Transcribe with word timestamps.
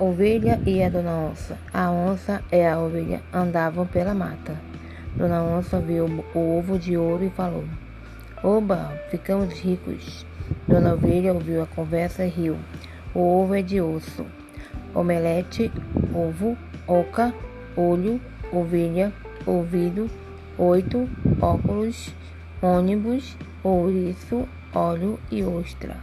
ovelha 0.00 0.58
e 0.66 0.82
a 0.82 0.88
Dona 0.88 1.12
Onça. 1.12 1.58
A 1.72 1.90
onça 1.90 2.42
e 2.50 2.64
a 2.64 2.78
ovelha 2.78 3.20
andavam 3.32 3.86
pela 3.86 4.14
mata. 4.14 4.56
Dona 5.14 5.42
Onça 5.42 5.78
viu 5.78 6.06
o 6.34 6.58
ovo 6.58 6.78
de 6.78 6.96
ouro 6.96 7.24
e 7.24 7.30
falou: 7.30 7.64
Oba, 8.42 8.92
ficamos 9.10 9.60
ricos. 9.60 10.24
Dona 10.66 10.94
Ovelha 10.94 11.34
ouviu 11.34 11.62
a 11.62 11.66
conversa 11.66 12.24
e 12.24 12.28
riu. 12.30 12.56
O 13.14 13.20
ovo 13.20 13.54
é 13.54 13.62
de 13.62 13.80
osso. 13.80 14.24
Omelete, 14.94 15.70
ovo, 16.14 16.56
oca, 16.86 17.34
olho, 17.76 18.20
ovelha, 18.50 19.12
ouvido, 19.46 20.08
oito, 20.56 21.08
óculos, 21.40 22.14
ônibus, 22.62 23.36
ouriço, 23.62 24.48
óleo 24.74 25.18
e 25.30 25.44
ostra. 25.44 25.96